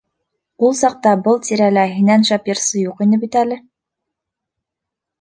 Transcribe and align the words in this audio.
-Ул 0.63 0.71
саҡта 0.79 1.11
был 1.27 1.37
тирәлә 1.49 1.85
һинән 1.99 2.27
шәп 2.33 2.51
йырсы 2.53 2.83
юҡ 2.89 3.07
ине 3.09 3.23
бит 3.27 3.41
әле. 3.47 3.63